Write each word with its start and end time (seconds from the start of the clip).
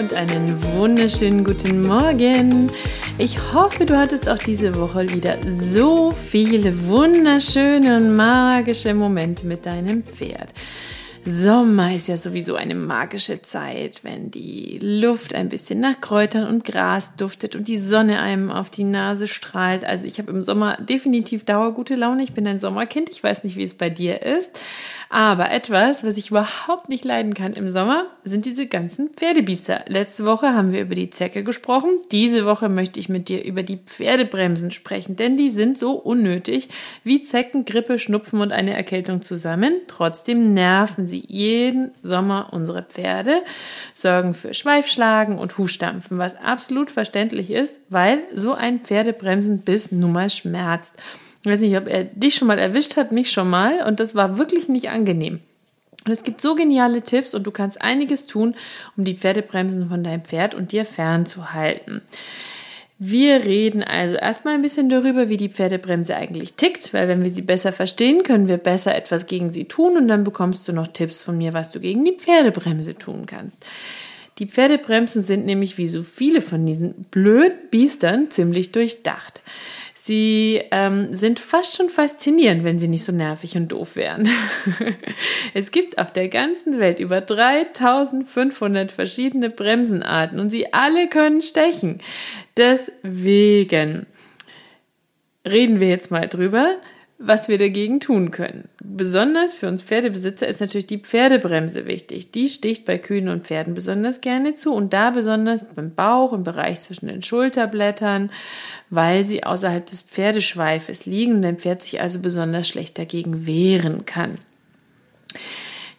und 0.00 0.14
einen 0.14 0.62
wunderschönen 0.76 1.44
guten 1.44 1.82
Morgen. 1.82 2.72
Ich 3.18 3.52
hoffe, 3.52 3.84
du 3.84 3.98
hattest 3.98 4.30
auch 4.30 4.38
diese 4.38 4.74
Woche 4.76 5.12
wieder 5.12 5.36
so 5.46 6.10
viele 6.10 6.88
wunderschöne 6.88 7.98
und 7.98 8.16
magische 8.16 8.94
Momente 8.94 9.46
mit 9.46 9.66
deinem 9.66 10.02
Pferd. 10.02 10.54
Sommer 11.26 11.94
ist 11.94 12.08
ja 12.08 12.16
sowieso 12.16 12.54
eine 12.54 12.74
magische 12.74 13.42
Zeit, 13.42 14.02
wenn 14.02 14.30
die 14.30 14.78
Luft 14.80 15.34
ein 15.34 15.50
bisschen 15.50 15.78
nach 15.80 16.00
Kräutern 16.00 16.46
und 16.46 16.64
Gras 16.64 17.14
duftet 17.16 17.54
und 17.54 17.68
die 17.68 17.76
Sonne 17.76 18.20
einem 18.20 18.50
auf 18.50 18.70
die 18.70 18.84
Nase 18.84 19.28
strahlt. 19.28 19.84
Also 19.84 20.06
ich 20.06 20.18
habe 20.18 20.30
im 20.30 20.42
Sommer 20.42 20.78
definitiv 20.78 21.44
dauergute 21.44 21.94
Laune. 21.94 22.22
Ich 22.22 22.32
bin 22.32 22.46
ein 22.46 22.58
Sommerkind. 22.58 23.10
Ich 23.10 23.22
weiß 23.22 23.44
nicht, 23.44 23.56
wie 23.56 23.64
es 23.64 23.74
bei 23.74 23.90
dir 23.90 24.22
ist. 24.22 24.58
Aber 25.12 25.50
etwas, 25.50 26.04
was 26.04 26.16
ich 26.18 26.30
überhaupt 26.30 26.88
nicht 26.88 27.04
leiden 27.04 27.34
kann 27.34 27.52
im 27.54 27.68
Sommer, 27.68 28.06
sind 28.22 28.44
diese 28.44 28.68
ganzen 28.68 29.08
Pferdebiester. 29.08 29.80
Letzte 29.88 30.24
Woche 30.24 30.54
haben 30.54 30.72
wir 30.72 30.82
über 30.82 30.94
die 30.94 31.10
Zecke 31.10 31.42
gesprochen. 31.42 31.90
Diese 32.12 32.46
Woche 32.46 32.68
möchte 32.68 33.00
ich 33.00 33.08
mit 33.08 33.28
dir 33.28 33.44
über 33.44 33.64
die 33.64 33.78
Pferdebremsen 33.78 34.70
sprechen, 34.70 35.16
denn 35.16 35.36
die 35.36 35.50
sind 35.50 35.76
so 35.76 35.94
unnötig 35.94 36.68
wie 37.02 37.24
Zecken, 37.24 37.64
Grippe, 37.64 37.98
Schnupfen 37.98 38.40
und 38.40 38.52
eine 38.52 38.76
Erkältung 38.76 39.20
zusammen. 39.20 39.74
Trotzdem 39.88 40.54
nerven 40.54 41.06
sie 41.06 41.24
jeden 41.26 41.90
Sommer 42.04 42.50
unsere 42.52 42.84
Pferde, 42.84 43.42
sorgen 43.94 44.34
für 44.34 44.54
Schweifschlagen 44.54 45.38
und 45.38 45.58
Hufstampfen, 45.58 46.18
was 46.18 46.36
absolut 46.36 46.92
verständlich 46.92 47.50
ist, 47.50 47.74
weil 47.88 48.20
so 48.32 48.54
ein 48.54 48.78
Pferdebremsenbiss 48.78 49.90
nun 49.90 50.12
mal 50.12 50.30
schmerzt. 50.30 50.94
Ich 51.42 51.50
weiß 51.50 51.60
nicht, 51.60 51.76
ob 51.76 51.88
er 51.88 52.04
dich 52.04 52.34
schon 52.34 52.48
mal 52.48 52.58
erwischt 52.58 52.96
hat, 52.96 53.12
mich 53.12 53.30
schon 53.30 53.48
mal. 53.48 53.86
Und 53.86 54.00
das 54.00 54.14
war 54.14 54.38
wirklich 54.38 54.68
nicht 54.68 54.90
angenehm. 54.90 55.40
Und 56.06 56.12
es 56.12 56.22
gibt 56.22 56.40
so 56.40 56.54
geniale 56.54 57.02
Tipps 57.02 57.34
und 57.34 57.46
du 57.46 57.50
kannst 57.50 57.80
einiges 57.82 58.26
tun, 58.26 58.54
um 58.96 59.04
die 59.04 59.16
Pferdebremsen 59.16 59.88
von 59.88 60.02
deinem 60.02 60.24
Pferd 60.24 60.54
und 60.54 60.72
dir 60.72 60.84
fernzuhalten. 60.84 62.00
Wir 63.02 63.44
reden 63.44 63.82
also 63.82 64.16
erstmal 64.16 64.54
ein 64.54 64.62
bisschen 64.62 64.90
darüber, 64.90 65.30
wie 65.30 65.38
die 65.38 65.48
Pferdebremse 65.48 66.14
eigentlich 66.14 66.54
tickt, 66.54 66.92
weil 66.92 67.08
wenn 67.08 67.22
wir 67.22 67.30
sie 67.30 67.42
besser 67.42 67.72
verstehen, 67.72 68.24
können 68.24 68.48
wir 68.48 68.58
besser 68.58 68.94
etwas 68.94 69.26
gegen 69.26 69.50
sie 69.50 69.64
tun 69.64 69.96
und 69.96 70.06
dann 70.08 70.22
bekommst 70.22 70.68
du 70.68 70.74
noch 70.74 70.86
Tipps 70.86 71.22
von 71.22 71.38
mir, 71.38 71.54
was 71.54 71.72
du 71.72 71.80
gegen 71.80 72.04
die 72.04 72.12
Pferdebremse 72.12 72.96
tun 72.96 73.24
kannst. 73.24 73.64
Die 74.38 74.46
Pferdebremsen 74.46 75.22
sind 75.22 75.46
nämlich 75.46 75.78
wie 75.78 75.88
so 75.88 76.02
viele 76.02 76.42
von 76.42 76.66
diesen 76.66 76.92
blöden 77.10 77.58
Biestern 77.70 78.30
ziemlich 78.30 78.70
durchdacht. 78.72 79.42
Sie 80.02 80.62
ähm, 80.70 81.14
sind 81.14 81.40
fast 81.40 81.76
schon 81.76 81.90
faszinierend, 81.90 82.64
wenn 82.64 82.78
sie 82.78 82.88
nicht 82.88 83.04
so 83.04 83.12
nervig 83.12 83.54
und 83.58 83.68
doof 83.68 83.96
wären. 83.96 84.26
es 85.54 85.72
gibt 85.72 85.98
auf 85.98 86.10
der 86.10 86.28
ganzen 86.28 86.78
Welt 86.78 86.98
über 86.98 87.20
3500 87.20 88.92
verschiedene 88.92 89.50
Bremsenarten 89.50 90.40
und 90.40 90.48
sie 90.48 90.72
alle 90.72 91.06
können 91.08 91.42
stechen. 91.42 91.98
Deswegen 92.56 94.06
reden 95.46 95.80
wir 95.80 95.90
jetzt 95.90 96.10
mal 96.10 96.28
drüber, 96.28 96.76
was 97.22 97.48
wir 97.48 97.58
dagegen 97.58 98.00
tun 98.00 98.30
können. 98.30 98.64
Besonders 98.82 99.52
für 99.52 99.68
uns 99.68 99.82
Pferdebesitzer 99.82 100.48
ist 100.48 100.60
natürlich 100.60 100.86
die 100.86 100.98
Pferdebremse 100.98 101.86
wichtig. 101.86 102.30
Die 102.30 102.48
sticht 102.48 102.86
bei 102.86 102.96
Kühen 102.96 103.28
und 103.28 103.46
Pferden 103.46 103.74
besonders 103.74 104.22
gerne 104.22 104.54
zu 104.54 104.72
und 104.72 104.94
da 104.94 105.10
besonders 105.10 105.68
beim 105.68 105.94
Bauch, 105.94 106.32
im 106.32 106.44
Bereich 106.44 106.80
zwischen 106.80 107.08
den 107.08 107.22
Schulterblättern, 107.22 108.30
weil 108.88 109.24
sie 109.24 109.44
außerhalb 109.44 109.84
des 109.84 110.00
Pferdeschweifes 110.00 111.04
liegen 111.04 111.36
und 111.36 111.44
ein 111.44 111.58
Pferd 111.58 111.82
sich 111.82 112.00
also 112.00 112.20
besonders 112.20 112.66
schlecht 112.66 112.98
dagegen 112.98 113.46
wehren 113.46 114.06
kann. 114.06 114.38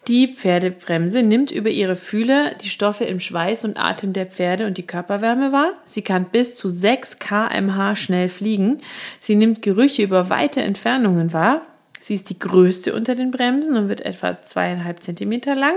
Die 0.08 0.34
Pferdebremse 0.34 1.22
nimmt 1.22 1.52
über 1.52 1.70
ihre 1.70 1.96
Fühler 1.96 2.56
die 2.56 2.70
Stoffe 2.70 3.04
im 3.04 3.20
Schweiß 3.20 3.66
und 3.66 3.78
Atem 3.78 4.14
der 4.14 4.26
Pferde 4.26 4.66
und 4.66 4.80
die 4.80 4.88
Körperwärme 4.88 5.52
wahr. 5.52 5.74
Sie 5.86 6.02
kann 6.02 6.26
bis 6.26 6.56
zu 6.56 6.70
6 6.70 7.20
kmh 7.20 7.96
schnell 7.96 8.28
fliegen. 8.28 8.82
Sie 9.20 9.36
nimmt 9.36 9.62
Gerüche 9.62 10.02
über 10.02 10.32
weite 10.32 10.62
Entfernungen 10.62 11.34
wahr. 11.34 11.62
Sie 12.00 12.16
ist 12.16 12.32
die 12.32 12.40
größte 12.40 12.96
unter 12.96 13.14
den 13.14 13.30
Bremsen 13.30 13.78
und 13.78 13.90
wird 13.90 14.02
etwa 14.02 14.42
zweieinhalb 14.42 15.04
Zentimeter 15.04 15.56
lang. 15.56 15.76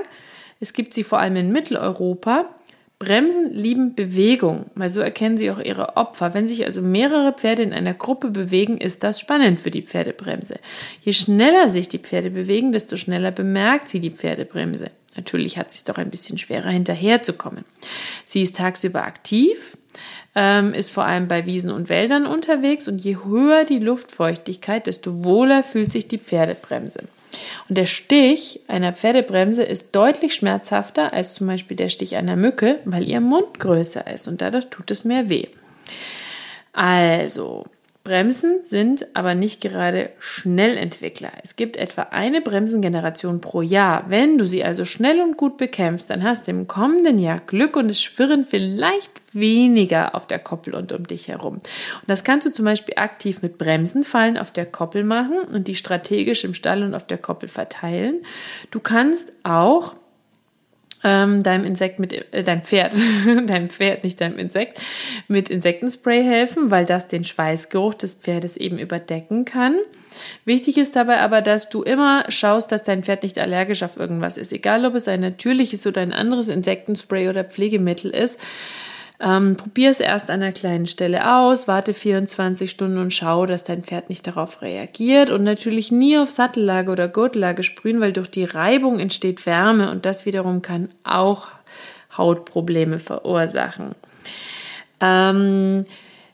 Es 0.59 0.73
gibt 0.73 0.95
sie 0.95 1.05
vor 1.05 1.19
allem 1.19 1.37
in 1.37 1.53
Mitteleuropa 1.53 2.54
Bremsen 3.05 3.53
lieben 3.53 3.95
Bewegung, 3.95 4.67
weil 4.75 4.89
so 4.89 5.01
erkennen 5.01 5.37
sie 5.37 5.51
auch 5.51 5.59
ihre 5.59 5.99
Opfer. 5.99 6.33
Wenn 6.33 6.49
sich 6.49 6.65
also 6.65 6.81
mehrere 6.81 7.33
Pferde 7.33 7.63
in 7.63 7.75
einer 7.75 7.93
Gruppe 7.93 8.31
bewegen, 8.31 8.79
ist 8.79 9.03
das 9.03 9.21
spannend 9.21 9.61
für 9.61 9.71
die 9.71 9.83
Pferdebremse. 9.83 10.55
Je 11.03 11.13
schneller 11.13 11.69
sich 11.69 11.89
die 11.89 11.99
Pferde 11.99 12.31
bewegen, 12.31 12.73
desto 12.73 12.97
schneller 12.97 13.31
bemerkt 13.31 13.89
sie 13.89 14.01
die 14.01 14.11
Pferdebremse. 14.11 14.87
Natürlich 15.17 15.59
hat 15.59 15.71
sie 15.71 15.77
es 15.77 15.85
doch 15.85 15.99
ein 15.99 16.11
bisschen 16.11 16.39
schwerer 16.39 16.71
hinterherzukommen. 16.71 17.65
Sie 18.25 18.43
ist 18.43 18.57
tagsüber 18.57 19.05
aktiv, 19.05 19.77
ähm, 20.35 20.73
ist 20.73 20.91
vor 20.91 21.05
allem 21.05 21.29
bei 21.29 21.45
Wiesen 21.45 21.71
und 21.71 21.91
Wäldern 21.91 22.27
unterwegs 22.27 22.89
und 22.89 23.05
je 23.05 23.19
höher 23.23 23.65
die 23.65 23.79
Luftfeuchtigkeit, 23.79 24.87
desto 24.87 25.25
wohler 25.25 25.63
fühlt 25.63 25.93
sich 25.93 26.09
die 26.09 26.19
Pferdebremse. 26.19 27.05
Und 27.69 27.79
der 27.79 27.87
Stich 27.87 28.61
einer 28.69 28.93
Pferdebremse 28.93 29.63
ist 29.63 29.89
deutlich 29.93 30.35
schmerzhafter 30.35 31.13
als 31.13 31.35
zum 31.35 31.47
Beispiel 31.47 31.77
der 31.77 31.89
Stich 31.89 32.17
einer 32.17 32.37
Mücke, 32.37 32.81
weil 32.85 33.09
ihr 33.09 33.21
Mund 33.21 33.59
größer 33.59 34.07
ist 34.13 34.29
und 34.29 34.41
dadurch 34.41 34.67
tut 34.69 34.91
es 34.91 35.05
mehr 35.05 35.29
weh. 35.29 35.47
Also, 36.73 37.67
Bremsen 38.05 38.65
sind 38.65 39.07
aber 39.17 39.35
nicht 39.35 39.63
gerade 39.63 40.11
Schnellentwickler. 40.19 41.33
Es 41.43 41.57
gibt 41.57 41.79
etwa 41.79 42.03
eine 42.03 42.43
Bremsengeneration 42.43 43.41
pro 43.41 43.63
Jahr. 43.63 44.11
Wenn 44.11 44.37
du 44.37 44.45
sie 44.45 44.63
also 44.63 44.85
schnell 44.85 45.23
und 45.23 45.39
gut 45.39 45.57
bekämpfst, 45.57 46.11
dann 46.11 46.23
hast 46.23 46.47
du 46.47 46.51
im 46.51 46.67
kommenden 46.69 47.19
Jahr 47.19 47.39
Glück 47.39 47.77
und 47.77 47.89
es 47.89 48.03
schwirren 48.03 48.45
vielleicht 48.45 49.23
weniger 49.33 50.15
auf 50.15 50.27
der 50.27 50.39
Koppel 50.39 50.75
und 50.75 50.93
um 50.93 51.07
dich 51.07 51.29
herum. 51.29 51.55
Und 51.55 51.65
das 52.07 52.25
kannst 52.25 52.47
du 52.47 52.53
zum 52.53 52.67
Beispiel 52.67 52.97
aktiv 52.99 53.41
mit 53.41 53.57
Bremsenfallen 53.57 54.37
auf 54.37 54.51
der 54.51 54.67
Koppel 54.67 55.03
machen 55.03 55.39
und 55.51 55.67
die 55.67 55.75
strategisch 55.75 56.45
im 56.45 56.53
Stall 56.53 56.83
und 56.83 56.95
auf 56.95 57.07
der 57.07 57.17
Koppel 57.17 57.49
verteilen. 57.49 58.21
Du 58.71 58.81
kannst 58.81 59.33
auch 59.45 59.95
ähm, 61.05 61.43
deinem 61.43 61.65
Insekt 61.65 61.99
mit, 61.99 62.13
äh, 62.13 62.43
deinem 62.43 62.63
Pferd, 62.63 62.95
deinem 63.47 63.69
Pferd, 63.69 64.03
nicht 64.03 64.21
deinem 64.21 64.39
Insekt, 64.39 64.81
mit 65.29 65.51
Insektenspray 65.51 66.25
helfen, 66.25 66.71
weil 66.71 66.87
das 66.87 67.07
den 67.07 67.25
Schweißgeruch 67.25 67.95
des 67.95 68.15
Pferdes 68.15 68.57
eben 68.57 68.79
überdecken 68.79 69.45
kann. 69.45 69.77
Wichtig 70.45 70.79
ist 70.79 70.97
dabei 70.97 71.21
aber, 71.21 71.43
dass 71.43 71.69
du 71.69 71.83
immer 71.83 72.25
schaust, 72.29 72.73
dass 72.73 72.83
dein 72.83 73.03
Pferd 73.03 73.23
nicht 73.23 73.39
allergisch 73.39 73.83
auf 73.83 73.97
irgendwas 73.97 74.37
ist. 74.37 74.53
Egal, 74.53 74.85
ob 74.85 74.95
es 74.95 75.09
ein 75.09 75.21
natürliches 75.21 75.87
oder 75.87 76.01
ein 76.01 76.13
anderes 76.13 76.49
Insektenspray 76.49 77.29
oder 77.29 77.45
Pflegemittel 77.45 78.11
ist. 78.11 78.39
Ähm, 79.25 79.57
Probier 79.57 79.91
es 79.91 80.01
erst 80.01 80.29
an 80.29 80.43
einer 80.43 80.53
kleinen 80.53 80.87
Stelle 80.87 81.35
aus, 81.35 81.67
warte 81.67 81.95
24 81.95 82.71
Stunden 82.71 82.99
und 82.99 83.15
schau, 83.15 83.47
dass 83.47 83.65
dein 83.65 83.83
Pferd 83.83 84.11
nicht 84.11 84.27
darauf 84.27 84.61
reagiert. 84.61 85.31
Und 85.31 85.45
natürlich 85.45 85.91
nie 85.91 86.19
auf 86.19 86.31
Sattellage 86.31 86.93
oder 86.93 87.09
Gurtellage 87.09 87.63
sprühen, 87.63 88.03
weil 88.03 88.13
durch 88.13 88.31
die 88.31 88.45
Reibung 88.45 89.01
entsteht 89.01 89.47
Wärme 89.47 89.91
und 89.91 90.05
das 90.05 90.27
wiederum 90.27 90.61
kann 90.61 90.91
auch 91.05 91.49
Hautprobleme 92.15 92.99
verursachen. 92.99 93.95
Ähm, 95.01 95.87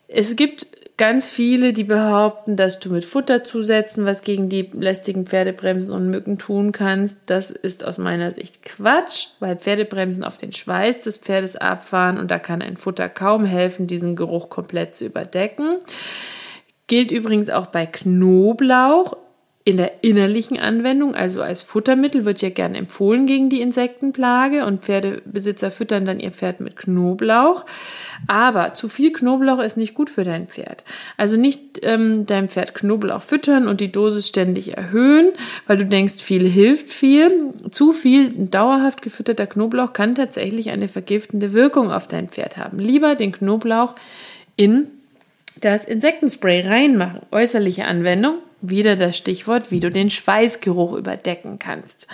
es 0.09 0.35
gibt 0.35 0.67
ganz 1.00 1.31
viele, 1.31 1.73
die 1.73 1.85
behaupten, 1.85 2.56
dass 2.56 2.79
du 2.79 2.91
mit 2.91 3.06
Futter 3.06 3.43
zusetzen 3.43 4.05
was 4.05 4.20
gegen 4.20 4.50
die 4.50 4.69
lästigen 4.75 5.25
Pferdebremsen 5.25 5.91
und 5.91 6.11
Mücken 6.11 6.37
tun 6.37 6.73
kannst. 6.73 7.20
Das 7.25 7.50
ist 7.50 7.85
aus 7.87 7.97
meiner 7.97 8.31
Sicht 8.31 8.62
Quatsch, 8.62 9.29
weil 9.38 9.56
Pferdebremsen 9.56 10.23
auf 10.23 10.37
den 10.37 10.52
Schweiß 10.52 11.00
des 11.00 11.17
Pferdes 11.17 11.56
abfahren 11.56 12.19
und 12.19 12.31
da 12.31 12.38
kann 12.38 12.61
ein 12.61 12.76
Futter 12.76 13.08
kaum 13.08 13.47
helfen, 13.47 13.87
diesen 13.87 14.14
Geruch 14.14 14.50
komplett 14.50 14.94
zu 14.94 15.06
überdecken. 15.06 15.79
Gilt 16.87 17.12
übrigens 17.12 17.49
auch 17.49 17.69
bei 17.69 17.87
Knoblauch 17.87 19.17
in 19.71 19.77
der 19.77 20.03
innerlichen 20.03 20.59
Anwendung, 20.59 21.15
also 21.15 21.43
als 21.43 21.63
Futtermittel, 21.63 22.25
wird 22.25 22.43
ja 22.43 22.51
gern 22.51 22.75
empfohlen 22.75 23.27
gegen 23.27 23.49
die 23.49 23.61
Insektenplage 23.61 24.67
und 24.67 24.83
Pferdebesitzer 24.83 25.71
füttern 25.71 26.05
dann 26.05 26.19
ihr 26.19 26.33
Pferd 26.33 26.59
mit 26.59 26.77
Knoblauch. 26.77 27.65
Aber 28.27 28.75
zu 28.75 28.89
viel 28.89 29.13
Knoblauch 29.13 29.61
ist 29.61 29.77
nicht 29.77 29.95
gut 29.95 30.11
für 30.11 30.25
dein 30.25 30.49
Pferd. 30.49 30.83
Also 31.17 31.37
nicht 31.37 31.81
ähm, 31.83 32.27
deinem 32.27 32.49
Pferd 32.49 32.75
Knoblauch 32.75 33.23
füttern 33.23 33.69
und 33.69 33.81
die 33.81 33.93
Dosis 33.93 34.27
ständig 34.27 34.77
erhöhen, 34.77 35.31
weil 35.69 35.79
du 35.79 35.87
denkst, 35.87 36.17
viel 36.17 36.49
hilft 36.49 36.91
viel. 36.91 37.55
Zu 37.71 37.93
viel 37.93 38.31
dauerhaft 38.33 39.03
gefütterter 39.03 39.47
Knoblauch 39.47 39.93
kann 39.93 40.17
tatsächlich 40.17 40.71
eine 40.71 40.89
vergiftende 40.89 41.53
Wirkung 41.53 41.93
auf 41.93 42.09
dein 42.09 42.29
Pferd 42.29 42.57
haben. 42.57 42.81
Lieber 42.81 43.15
den 43.15 43.31
Knoblauch 43.31 43.95
in 44.57 44.89
das 45.61 45.85
Insektenspray 45.85 46.67
reinmachen. 46.67 47.21
Äußerliche 47.31 47.85
Anwendung, 47.85 48.39
wieder 48.62 48.97
das 48.97 49.17
Stichwort, 49.17 49.71
wie 49.71 49.81
du 49.81 49.91
den 49.91 50.11
Schweißgeruch 50.11 50.93
überdecken 50.93 51.59
kannst. 51.59 52.07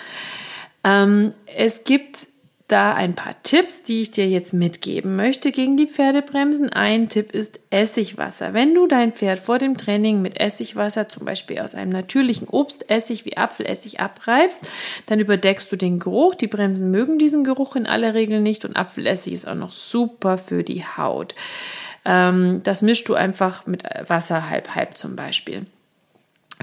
Ähm, 0.85 1.33
es 1.47 1.85
gibt 1.85 2.29
da 2.69 2.95
ein 2.95 3.15
paar 3.15 3.41
Tipps, 3.45 3.85
die 3.85 4.03
ich 4.03 4.11
dir 4.11 4.29
jetzt 4.29 4.53
mitgeben 4.53 5.15
möchte 5.15 5.53
gegen 5.53 5.77
die 5.77 5.87
Pferdebremsen. 5.87 6.73
Ein 6.73 7.09
Tipp 7.09 7.33
ist 7.33 7.61
Essigwasser. 7.71 8.55
Wenn 8.55 8.75
du 8.75 8.89
dein 8.89 9.13
Pferd 9.13 9.39
vor 9.39 9.59
dem 9.59 9.77
Training 9.77 10.21
mit 10.21 10.41
Essigwasser, 10.41 11.09
zum 11.09 11.25
Beispiel 11.25 11.61
aus 11.61 11.77
einem 11.77 11.93
natürlichen 11.93 12.49
Obstessig 12.49 13.25
wie 13.25 13.37
Apfelessig 13.37 14.01
abreibst, 14.01 14.69
dann 15.07 15.21
überdeckst 15.21 15.71
du 15.71 15.77
den 15.77 16.01
Geruch. 16.01 16.35
Die 16.35 16.49
Bremsen 16.49 16.91
mögen 16.91 17.19
diesen 17.19 17.45
Geruch 17.45 17.77
in 17.77 17.87
aller 17.87 18.15
Regel 18.15 18.41
nicht 18.41 18.65
und 18.65 18.77
Apfelessig 18.77 19.33
ist 19.33 19.47
auch 19.47 19.55
noch 19.55 19.73
super 19.73 20.37
für 20.37 20.65
die 20.65 20.85
Haut. 20.85 21.37
Ähm, 22.05 22.63
das 22.65 22.83
mischst 22.83 23.09
du 23.09 23.15
einfach 23.15 23.67
mit 23.67 23.85
Wasser 24.09 24.51
halb 24.51 24.75
halb 24.75 24.97
zum 24.97 25.15
Beispiel. 25.15 25.67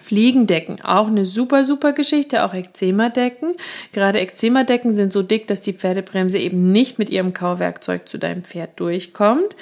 Fliegendecken, 0.01 0.81
auch 0.83 1.07
eine 1.07 1.25
super, 1.25 1.65
super 1.65 1.93
Geschichte, 1.93 2.43
auch 2.43 2.53
Ekzemadecken. 2.53 3.53
Gerade 3.91 4.19
Ekzemadecken 4.19 4.91
sind 4.91 5.13
so 5.13 5.21
dick, 5.21 5.45
dass 5.45 5.61
die 5.61 5.73
Pferdebremse 5.73 6.39
eben 6.39 6.71
nicht 6.71 6.97
mit 6.97 7.11
ihrem 7.11 7.33
Kauwerkzeug 7.33 8.09
zu 8.09 8.17
deinem 8.17 8.43
Pferd 8.43 8.79
durchkommt. 8.79 9.55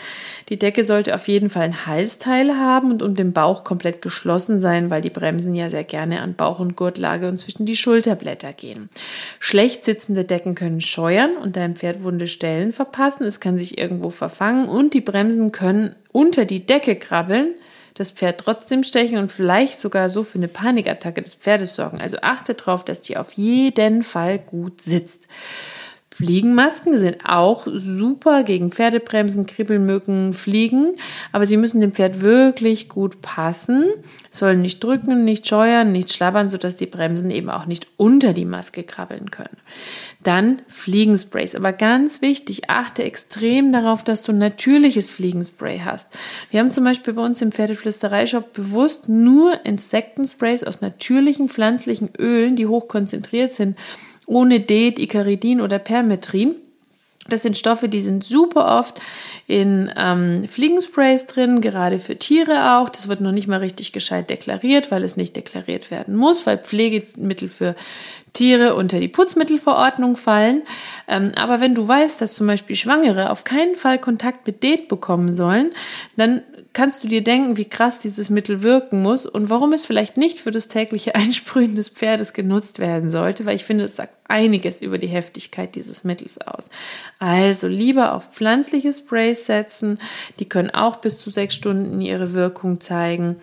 Die 0.48 0.58
Decke 0.58 0.86
sollte 0.86 1.16
auf 1.16 1.28
jeden 1.28 1.50
Fall 1.50 1.64
ein 1.64 1.86
Halsteil 1.86 2.56
haben 2.56 2.92
und 2.92 3.04
um 3.04 3.16
den 3.16 3.34
Bauch 3.34 3.66
komplett 3.66 4.02
geschlossen 4.02 4.62
sein, 4.62 4.90
weil 4.90 5.02
die 5.02 5.10
Bremsen 5.10 5.54
ja 5.54 5.70
sehr 5.70 5.84
gerne 5.84 6.22
an 6.22 6.36
Bauch- 6.36 6.60
und 6.60 6.78
Gurtlage 6.78 7.28
und 7.28 7.38
zwischen 7.38 7.66
die 7.66 7.76
Schulterblätter 7.76 8.54
gehen. 8.54 8.90
Schlecht 9.40 9.84
sitzende 9.84 10.24
Decken 10.24 10.56
können 10.56 10.80
scheuern 10.80 11.36
und 11.36 11.58
deinem 11.58 11.76
Pferd 11.76 12.04
wunde 12.04 12.30
Stellen 12.30 12.72
verpassen. 12.72 13.26
Es 13.26 13.42
kann 13.42 13.60
sich 13.60 13.78
irgendwo 13.78 14.10
verfangen 14.10 14.70
und 14.70 14.94
die 14.94 15.02
Bremsen 15.02 15.52
können 15.52 15.96
unter 16.14 16.46
die 16.46 16.66
Decke 16.66 16.96
krabbeln 16.96 17.54
das 17.94 18.12
Pferd 18.12 18.40
trotzdem 18.40 18.84
stechen 18.84 19.18
und 19.18 19.32
vielleicht 19.32 19.80
sogar 19.80 20.10
so 20.10 20.24
für 20.24 20.38
eine 20.38 20.48
Panikattacke 20.48 21.22
des 21.22 21.36
Pferdes 21.36 21.76
sorgen. 21.76 22.00
Also 22.00 22.18
achte 22.22 22.54
darauf, 22.54 22.86
dass 22.86 23.02
die 23.02 23.18
auf 23.18 23.34
jeden 23.34 24.04
Fall 24.04 24.40
gut 24.40 24.82
sitzt. 24.82 25.28
Fliegenmasken 26.14 26.98
sind 26.98 27.26
auch 27.26 27.66
super 27.74 28.44
gegen 28.44 28.72
Pferdebremsen, 28.72 29.46
Kribbelmücken, 29.46 30.34
Fliegen, 30.34 30.98
aber 31.32 31.46
sie 31.46 31.56
müssen 31.56 31.80
dem 31.80 31.94
Pferd 31.94 32.20
wirklich 32.20 32.90
gut 32.90 33.22
passen, 33.22 33.86
sollen 34.30 34.62
nicht 34.62 34.84
drücken, 34.84 35.24
nicht 35.24 35.48
scheuern, 35.48 35.94
nicht 35.94 36.12
schlabbern, 36.12 36.50
sodass 36.50 36.76
die 36.76 36.86
Bremsen 36.86 37.32
eben 37.32 37.50
auch 37.50 37.66
nicht 37.66 37.88
unter 37.96 38.34
die 38.34 38.44
Maske 38.44 38.84
krabbeln 38.84 39.32
können. 39.32 39.56
Dann 40.22 40.62
Fliegensprays. 40.68 41.56
Aber 41.56 41.72
ganz 41.72 42.22
wichtig, 42.22 42.70
achte 42.70 43.04
extrem 43.04 43.72
darauf, 43.72 44.04
dass 44.04 44.22
du 44.22 44.34
natürliches 44.34 45.10
Fliegenspray 45.12 45.80
hast. 45.84 46.18
Wir 46.52 46.60
haben 46.60 46.72
zum 46.72 46.84
Beispiel 46.84 47.14
bei 47.14 47.24
uns 47.24 47.42
im 47.42 47.54
Pferdeflüstereishop 47.54 48.52
bewusst 48.52 49.08
nur 49.08 49.66
Insektensprays 49.66 50.66
aus 50.66 50.82
natürlichen 50.82 51.48
pflanzlichen 51.48 52.10
Ölen, 52.20 52.58
die 52.58 52.68
hoch 52.68 52.90
konzentriert 52.90 53.54
sind, 53.54 53.78
ohne 54.32 54.62
Det, 54.62 54.98
Icaridin 54.98 55.62
oder 55.62 55.78
Permetrin. 55.78 56.56
Das 57.30 57.44
sind 57.44 57.56
Stoffe, 57.58 57.88
die 57.88 58.02
sind 58.02 58.24
super 58.24 58.80
oft 58.80 59.00
in 59.46 59.92
ähm, 59.96 60.48
Fliegensprays 60.48 61.28
drin, 61.28 61.62
gerade 61.62 62.00
für 62.00 62.18
Tiere 62.18 62.78
auch. 62.78 62.90
Das 62.90 63.10
wird 63.10 63.22
noch 63.22 63.32
nicht 63.32 63.48
mal 63.48 63.60
richtig 63.60 63.92
gescheit 63.92 64.30
deklariert, 64.32 64.90
weil 64.90 65.04
es 65.04 65.18
nicht 65.18 65.36
deklariert 65.36 65.92
werden 65.92 66.16
muss, 66.16 66.48
weil 66.48 66.58
Pflegemittel 66.58 67.48
für 67.50 67.76
Tiere 68.34 68.74
unter 68.76 69.00
die 69.00 69.08
Putzmittelverordnung 69.08 70.18
fallen. 70.18 70.64
Ähm, 71.08 71.34
aber 71.36 71.62
wenn 71.62 71.76
du 71.76 71.88
weißt, 71.88 72.22
dass 72.22 72.34
zum 72.34 72.48
Beispiel 72.48 72.76
Schwangere 72.76 73.30
auf 73.30 73.44
keinen 73.44 73.76
Fall 73.76 74.00
Kontakt 74.00 74.48
mit 74.48 74.64
Det 74.64 74.88
bekommen 74.88 75.32
sollen, 75.32 75.70
dann 76.16 76.42
kannst 76.74 77.04
du 77.04 77.08
dir 77.08 77.24
denken, 77.24 77.58
wie 77.58 77.66
krass 77.66 78.00
dieses 78.00 78.30
Mittel 78.30 78.64
wirken 78.64 79.02
muss 79.02 79.26
und 79.26 79.50
warum 79.50 79.74
es 79.74 79.86
vielleicht 79.86 80.18
nicht 80.18 80.40
für 80.40 80.52
das 80.52 80.68
tägliche 80.68 81.16
Einsprühen 81.16 81.76
des 81.76 81.90
Pferdes 81.90 82.34
genutzt 82.34 82.80
werden 82.80 83.10
sollte, 83.10 83.46
weil 83.46 83.56
ich 83.56 83.66
finde, 83.66 83.86
es 83.86 83.96
sagt 83.96 84.14
einiges 84.28 84.82
über 84.82 84.98
die 84.98 85.08
Heftigkeit 85.08 85.76
dieses 85.76 86.04
Mittels 86.04 86.40
aus. 86.40 86.70
Also 87.20 87.68
lieber 87.68 88.14
auf 88.14 88.30
pflanzliche 88.32 88.94
Sprays 88.94 89.46
setzen, 89.46 90.00
die 90.40 90.48
können 90.48 90.70
auch 90.70 90.98
bis 90.98 91.20
zu 91.20 91.30
sechs 91.30 91.56
Stunden 91.56 92.00
ihre 92.02 92.34
Wirkung 92.34 92.80
zeigen. 92.80 93.38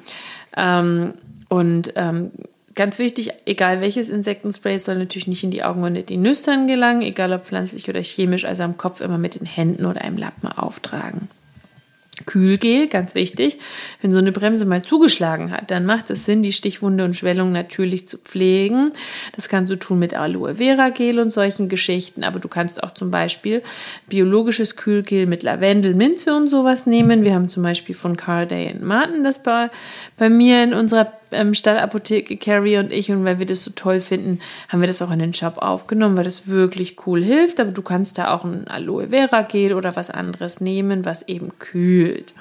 Ähm, 0.56 1.14
und 1.48 1.92
ähm, 1.96 2.30
Ganz 2.78 3.00
wichtig, 3.00 3.32
egal 3.44 3.80
welches 3.80 4.08
Insektenspray, 4.08 4.78
soll 4.78 4.98
natürlich 4.98 5.26
nicht 5.26 5.42
in 5.42 5.50
die 5.50 5.64
Augen 5.64 5.82
oder 5.82 6.02
die 6.02 6.16
Nüstern 6.16 6.68
gelangen, 6.68 7.02
egal 7.02 7.32
ob 7.32 7.44
pflanzlich 7.44 7.88
oder 7.88 8.00
chemisch, 8.00 8.44
also 8.44 8.62
am 8.62 8.76
Kopf 8.76 9.00
immer 9.00 9.18
mit 9.18 9.34
den 9.34 9.46
Händen 9.46 9.84
oder 9.84 10.02
einem 10.02 10.16
Lappen 10.16 10.48
auftragen. 10.48 11.28
Kühlgel, 12.26 12.88
ganz 12.88 13.14
wichtig. 13.14 13.58
Wenn 14.00 14.12
so 14.12 14.18
eine 14.18 14.32
Bremse 14.32 14.64
mal 14.64 14.82
zugeschlagen 14.82 15.50
hat, 15.50 15.70
dann 15.70 15.86
macht 15.86 16.10
es 16.10 16.24
Sinn, 16.24 16.42
die 16.42 16.52
Stichwunde 16.52 17.04
und 17.04 17.14
Schwellung 17.14 17.52
natürlich 17.52 18.08
zu 18.08 18.18
pflegen. 18.18 18.92
Das 19.34 19.48
kannst 19.48 19.70
du 19.72 19.76
tun 19.76 19.98
mit 19.98 20.14
Aloe 20.14 20.56
Vera 20.56 20.90
Gel 20.90 21.18
und 21.18 21.30
solchen 21.30 21.68
Geschichten, 21.68 22.24
aber 22.24 22.38
du 22.40 22.48
kannst 22.48 22.82
auch 22.82 22.92
zum 22.92 23.10
Beispiel 23.10 23.62
biologisches 24.08 24.76
Kühlgel 24.76 25.26
mit 25.26 25.42
Lavendel, 25.42 25.94
Minze 25.94 26.34
und 26.36 26.48
sowas 26.48 26.86
nehmen. 26.86 27.24
Wir 27.24 27.34
haben 27.34 27.48
zum 27.48 27.62
Beispiel 27.62 27.94
von 27.94 28.16
Carday 28.16 28.74
Martin 28.80 29.24
das 29.24 29.42
bei, 29.42 29.70
bei 30.16 30.28
mir 30.28 30.62
in 30.62 30.74
unserer 30.74 31.17
ähm, 31.32 31.54
Stallapotheke, 31.54 32.36
Carrie 32.36 32.78
und 32.78 32.92
ich, 32.92 33.10
und 33.10 33.24
weil 33.24 33.38
wir 33.38 33.46
das 33.46 33.64
so 33.64 33.70
toll 33.70 34.00
finden, 34.00 34.40
haben 34.68 34.80
wir 34.80 34.86
das 34.86 35.02
auch 35.02 35.10
in 35.10 35.18
den 35.18 35.34
Shop 35.34 35.58
aufgenommen, 35.58 36.16
weil 36.16 36.24
das 36.24 36.46
wirklich 36.46 37.06
cool 37.06 37.22
hilft. 37.22 37.60
Aber 37.60 37.70
du 37.70 37.82
kannst 37.82 38.18
da 38.18 38.34
auch 38.34 38.44
ein 38.44 38.68
Aloe 38.68 39.08
Vera 39.08 39.42
Gel 39.42 39.74
oder 39.74 39.96
was 39.96 40.10
anderes 40.10 40.60
nehmen, 40.60 41.04
was 41.04 41.26
eben 41.28 41.58
kühlt. 41.58 42.34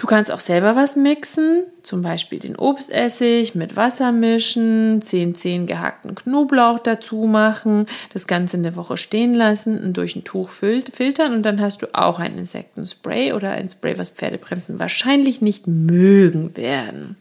Du 0.00 0.06
kannst 0.06 0.32
auch 0.32 0.40
selber 0.40 0.76
was 0.76 0.96
mixen, 0.96 1.64
zum 1.82 2.00
Beispiel 2.00 2.38
den 2.38 2.56
Obstessig 2.56 3.54
mit 3.54 3.76
Wasser 3.76 4.12
mischen, 4.12 5.02
10 5.02 5.34
10 5.34 5.66
gehackten 5.66 6.14
Knoblauch 6.14 6.78
dazu 6.78 7.26
machen, 7.26 7.84
das 8.14 8.26
Ganze 8.26 8.56
eine 8.56 8.76
Woche 8.76 8.96
stehen 8.96 9.34
lassen 9.34 9.78
und 9.78 9.98
durch 9.98 10.16
ein 10.16 10.24
Tuch 10.24 10.48
filtern 10.48 11.34
und 11.34 11.42
dann 11.42 11.60
hast 11.60 11.82
du 11.82 11.86
auch 11.92 12.18
ein 12.18 12.38
Insektenspray 12.38 13.34
oder 13.34 13.50
ein 13.50 13.68
Spray, 13.68 13.98
was 13.98 14.08
Pferdebremsen 14.08 14.80
wahrscheinlich 14.80 15.42
nicht 15.42 15.66
mögen 15.66 16.56
werden. 16.56 17.16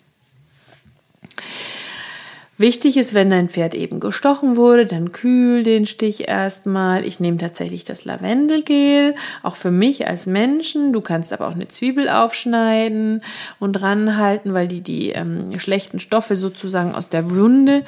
Wichtig 2.59 2.97
ist, 2.97 3.13
wenn 3.13 3.29
dein 3.29 3.47
Pferd 3.47 3.73
eben 3.73 4.01
gestochen 4.01 4.57
wurde, 4.57 4.85
dann 4.85 5.13
kühl 5.13 5.63
den 5.63 5.85
Stich 5.85 6.27
erstmal. 6.27 7.05
Ich 7.05 7.21
nehme 7.21 7.37
tatsächlich 7.37 7.85
das 7.85 8.03
Lavendelgel, 8.03 9.15
auch 9.43 9.55
für 9.55 9.71
mich 9.71 10.07
als 10.07 10.25
Menschen. 10.25 10.91
Du 10.91 10.99
kannst 10.99 11.31
aber 11.31 11.47
auch 11.47 11.55
eine 11.55 11.69
Zwiebel 11.69 12.09
aufschneiden 12.09 13.23
und 13.59 13.81
ranhalten, 13.81 14.53
weil 14.53 14.67
die 14.67 14.81
die 14.81 15.11
ähm, 15.11 15.57
schlechten 15.57 15.99
Stoffe 15.99 16.35
sozusagen 16.35 16.93
aus 16.93 17.07
der 17.07 17.29
Wunde 17.29 17.85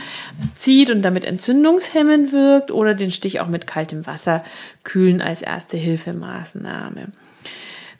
zieht 0.56 0.90
und 0.90 1.02
damit 1.02 1.26
entzündungshemmend 1.26 2.32
wirkt 2.32 2.72
oder 2.72 2.94
den 2.94 3.12
Stich 3.12 3.42
auch 3.42 3.50
mit 3.50 3.68
kaltem 3.68 4.08
Wasser 4.08 4.42
kühlen 4.86 5.20
als 5.20 5.42
erste 5.42 5.76
Hilfemaßnahme. 5.76 7.08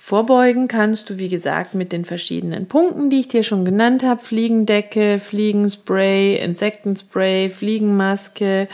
Vorbeugen 0.04 0.68
kannst 0.68 1.12
du, 1.12 1.20
wie 1.20 1.30
gesagt, 1.30 1.76
mit 1.76 1.92
den 1.92 2.06
verschiedenen 2.06 2.66
Punkten, 2.66 3.12
die 3.12 3.20
ich 3.20 3.28
dir 3.28 3.44
schon 3.44 3.66
genannt 3.66 4.02
habe. 4.04 4.20
Fliegendecke, 4.20 5.20
Fliegenspray, 5.20 6.38
Insektenspray, 6.38 7.50
Fliegenmaske. 7.50 8.68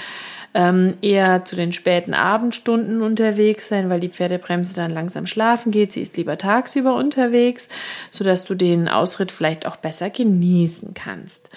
Ähm, 0.54 0.94
eher 1.02 1.44
zu 1.44 1.58
den 1.58 1.74
späten 1.74 2.14
Abendstunden 2.14 3.02
unterwegs 3.02 3.68
sein, 3.68 3.90
weil 3.90 4.00
die 4.00 4.08
Pferdebremse 4.08 4.74
dann 4.74 4.90
langsam 4.90 5.28
schlafen 5.28 5.74
geht. 5.74 5.92
Sie 5.92 6.02
ist 6.02 6.16
lieber 6.16 6.38
tagsüber 6.38 6.96
unterwegs, 6.96 7.68
sodass 8.10 8.46
du 8.46 8.56
den 8.56 8.88
Ausritt 8.88 9.34
vielleicht 9.34 9.68
auch 9.68 9.76
besser 9.76 10.10
genießen 10.10 10.94
kannst. 10.94 11.50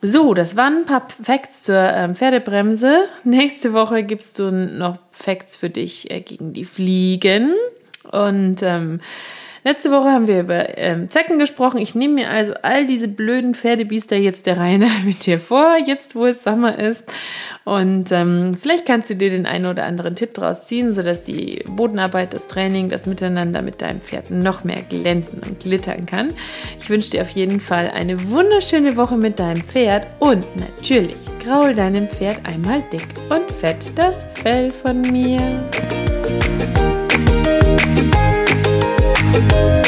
So, 0.00 0.32
das 0.32 0.56
waren 0.56 0.78
ein 0.78 0.86
paar 0.86 1.06
Facts 1.22 1.64
zur 1.64 1.76
ähm, 1.76 2.16
Pferdebremse. 2.16 3.04
Nächste 3.24 3.74
Woche 3.74 4.02
gibst 4.02 4.38
du 4.38 4.50
noch 4.50 4.96
Facts 5.10 5.58
für 5.58 5.68
dich 5.68 6.10
äh, 6.10 6.22
gegen 6.22 6.54
die 6.54 6.64
Fliegen. 6.64 7.52
Und 8.10 8.62
ähm, 8.62 9.00
Letzte 9.62 9.90
Woche 9.90 10.08
haben 10.08 10.26
wir 10.26 10.40
über 10.40 10.78
ähm, 10.78 11.10
Zecken 11.10 11.38
gesprochen. 11.38 11.78
Ich 11.78 11.94
nehme 11.94 12.14
mir 12.14 12.30
also 12.30 12.54
all 12.62 12.86
diese 12.86 13.08
blöden 13.08 13.54
Pferdebiester 13.54 14.16
jetzt 14.16 14.46
der 14.46 14.56
Reihe 14.56 14.78
mit 15.04 15.26
dir 15.26 15.38
vor, 15.38 15.76
jetzt 15.86 16.14
wo 16.14 16.24
es 16.24 16.42
Sommer 16.42 16.78
ist. 16.78 17.04
Und 17.64 18.10
ähm, 18.10 18.56
vielleicht 18.58 18.86
kannst 18.86 19.10
du 19.10 19.16
dir 19.16 19.28
den 19.28 19.44
einen 19.44 19.66
oder 19.66 19.84
anderen 19.84 20.14
Tipp 20.14 20.32
draus 20.32 20.66
ziehen, 20.66 20.92
sodass 20.92 21.24
die 21.24 21.62
Bodenarbeit, 21.66 22.32
das 22.32 22.46
Training, 22.46 22.88
das 22.88 23.04
Miteinander 23.04 23.60
mit 23.60 23.82
deinem 23.82 24.00
Pferd 24.00 24.30
noch 24.30 24.64
mehr 24.64 24.80
glänzen 24.88 25.42
und 25.46 25.60
glittern 25.60 26.06
kann. 26.06 26.32
Ich 26.78 26.88
wünsche 26.88 27.10
dir 27.10 27.22
auf 27.22 27.30
jeden 27.30 27.60
Fall 27.60 27.90
eine 27.94 28.30
wunderschöne 28.30 28.96
Woche 28.96 29.18
mit 29.18 29.38
deinem 29.38 29.62
Pferd 29.62 30.06
und 30.20 30.44
natürlich 30.56 31.16
graul 31.44 31.74
deinem 31.74 32.08
Pferd 32.08 32.38
einmal 32.44 32.82
dick 32.90 33.06
und 33.28 33.52
fett 33.52 33.92
das 33.94 34.24
Fell 34.42 34.70
von 34.70 35.02
mir. 35.02 35.38
Thank 39.48 39.74
you. 39.74 39.79